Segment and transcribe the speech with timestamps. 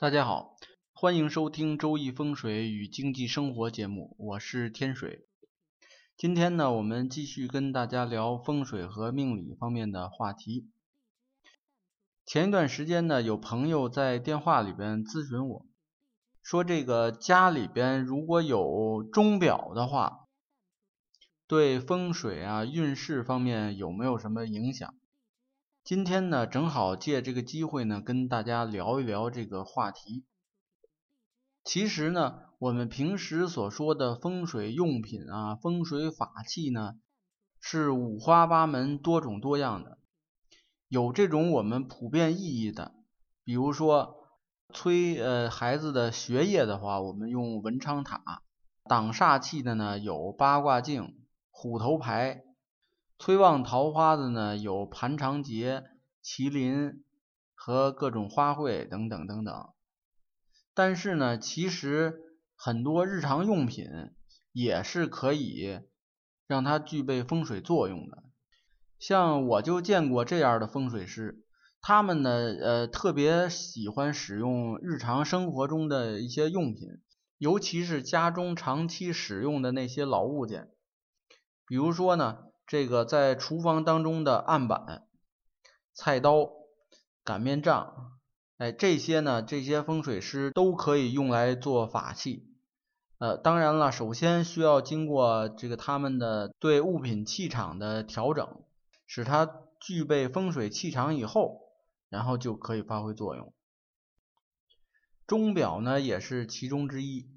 [0.00, 0.54] 大家好，
[0.92, 5.26] 欢迎收听《周易风水与经济生活》节目，我是天水。
[6.16, 10.70] 今天呢，我们继续跟大家聊风水和命理方面的话题。
[12.24, 15.66] 前一段时间呢，有朋友在电话里边咨询我，
[16.44, 20.28] 说这个家里边如果有钟表的话，
[21.48, 24.94] 对风水啊、运势方面有没有什么影响？
[25.88, 30.26] 今天呢，正好借这个机会呢，跟大家聊一聊这个话题。
[31.64, 36.96] 其实呢，我们平时所说的风水用品啊、风水法器呢，
[37.58, 39.96] 是五花八门、多种多样的。
[40.88, 42.92] 有这种我们普遍意义的，
[43.42, 44.14] 比如说
[44.74, 48.42] 催呃孩子的学业的话，我们用文昌塔；
[48.84, 51.16] 挡煞气的呢，有八卦镜、
[51.50, 52.44] 虎头牌。
[53.20, 55.82] 催旺桃花的呢，有盘长节、
[56.22, 57.02] 麒麟
[57.52, 59.68] 和各种花卉等等等等。
[60.72, 62.20] 但是呢，其实
[62.54, 63.88] 很多日常用品
[64.52, 65.80] 也是可以
[66.46, 68.22] 让它具备风水作用的。
[69.00, 71.44] 像我就见过这样的风水师，
[71.80, 76.86] 他们呢，呃，特别喜欢使用日常生活中的一些用品，
[77.36, 80.70] 尤其是家中长期使用的那些老物件，
[81.66, 82.44] 比如说呢。
[82.68, 85.08] 这个在厨房当中的案板、
[85.94, 86.50] 菜刀、
[87.24, 88.12] 擀面杖，
[88.58, 92.46] 哎，这些呢，这些风水师都可以用来做法器。
[93.16, 98.62] 呃，当然了，首先需要经过这个他们的对物品气场的调整，
[99.06, 101.72] 使它具备风水气场以后，
[102.10, 103.54] 然后就可以发挥作用。
[105.26, 107.30] 钟表呢，也是其中之一。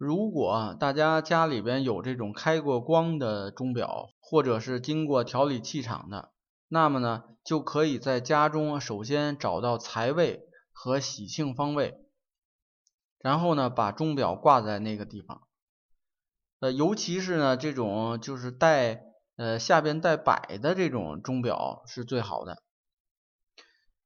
[0.00, 6.32] 如果大家家里边有这种开过光的钟表，或者是经过调理气场的，
[6.68, 12.00] 那么呢，就可以在家中首先找到财位和喜庆方位，
[13.18, 15.42] 然后呢，把钟表挂在那个地方。
[16.60, 19.02] 呃，尤其是呢，这种就是带
[19.36, 22.62] 呃下边带摆的这种钟表是最好的。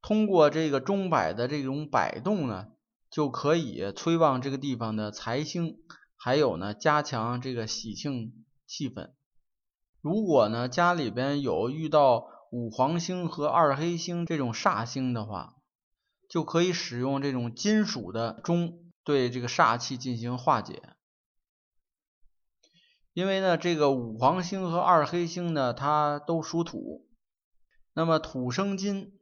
[0.02, 2.73] 通过这个钟摆的这种摆动呢。
[3.14, 5.78] 就可以催旺这个地方的财星，
[6.16, 9.12] 还有呢，加强这个喜庆气氛。
[10.00, 15.54] 如果呢，家里边有遇到五黄星和二黑星这种煞星的话，
[16.28, 20.82] 就可以使用这种金属的钟对这个煞气进行化解。
[23.12, 27.06] 因为呢，这个五黄星和二黑星呢，它都属土，
[27.92, 29.16] 那么土生金，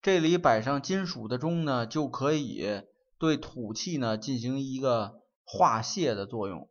[0.00, 2.82] 这里摆上金属的钟呢，就可以。
[3.24, 6.68] 对土气呢进行一个化泄的作用，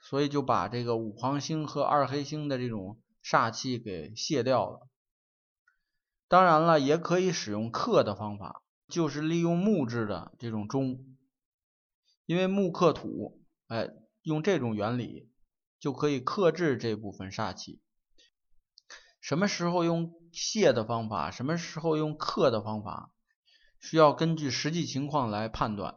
[0.00, 4.88] 所以就把这个五黄星和二黑星的这种煞气给泄掉了。
[6.28, 11.04] 当然了，也可以使用克的方法，就是利用木质的这种钟，
[12.24, 13.90] 因为木克土，哎，
[14.22, 15.30] 用这种原理
[15.78, 17.82] 就可以克制这部分煞气。
[19.20, 21.30] 什么时候用泄的方法？
[21.30, 23.12] 什么时候用克的方法？
[23.80, 25.96] 需要根据实际情况来判断。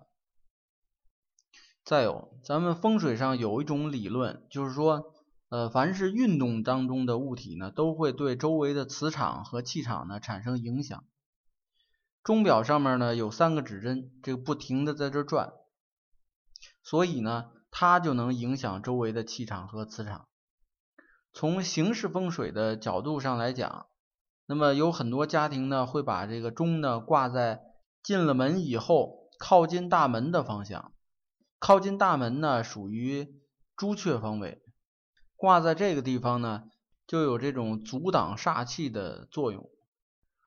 [1.84, 5.14] 再有，咱们风水上有一种理论，就是说，
[5.50, 11.04] 呃，凡是运动当中的物体呢，都会对周围的磁场和气场呢产生影响。
[12.24, 15.52] 钟表上面呢有三个指针，这个不停的在这转，
[16.84, 20.30] 所以呢，它就能影响周围的气场和磁场。
[21.34, 23.88] 从形式风水的角度上来讲，
[24.46, 27.73] 那么有很多家庭呢会把这个钟呢挂在。
[28.04, 30.92] 进了门以后，靠近大门的方向，
[31.58, 33.42] 靠近大门呢属于
[33.78, 34.62] 朱雀方位，
[35.38, 36.66] 挂在这个地方呢
[37.08, 39.70] 就有这种阻挡煞气的作用。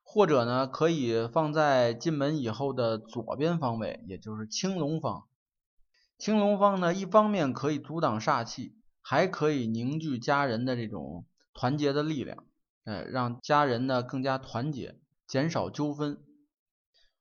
[0.09, 5.25] 或者呢可以放在进门以后的左边方位，也就是青龙方。
[6.17, 12.45] 青龙方呢一方面可以阻挡煞气，还可以凝聚家人的这种团结的力量，
[12.85, 14.97] 呃，让家人呢更加团结，
[15.27, 16.23] 减少纠纷。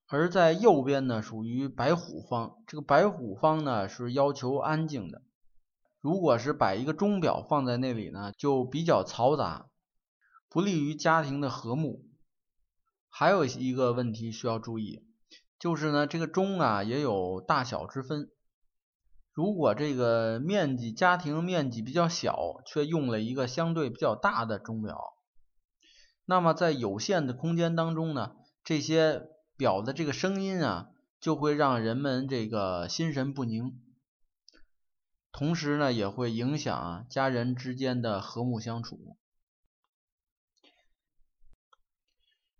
[0.08, 2.62] 而在右边呢，属于白虎方。
[2.68, 5.22] 这个白虎方呢，是要求安静的。
[6.00, 9.66] 如果是摆一个钟表放在那里呢，就比较嘈杂，
[10.48, 12.04] 不利于家庭的和睦。
[13.08, 15.04] 还有一个问题需要注意，
[15.58, 18.30] 就是呢，这个钟啊也有大小之分。
[19.32, 25.00] 如果这个面积家庭面积比较小，却用了一个相对比较大的钟表，
[26.24, 29.30] 那么在有限的空间当中呢，这些。
[29.56, 33.80] 表的这个声音啊，就会让人们这个心神不宁，
[35.32, 39.16] 同时呢，也会影响家人之间的和睦相处。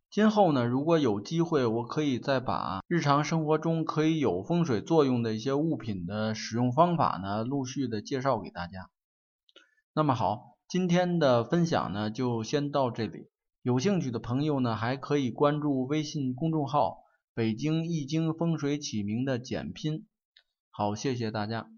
[0.08, 8.88] 今后呢，如果有机会，我可以再把日常生活中可以有风水作用的一些物品的使用方法呢，陆续的介绍给大家。
[9.92, 13.28] 那么好，今天的分享呢就先到这里。
[13.66, 17.02] 有兴趣的朋友呢，还可以关注微信公众号
[17.34, 20.06] “北京易经风水起名”的简拼。
[20.70, 21.68] 好，谢谢大家。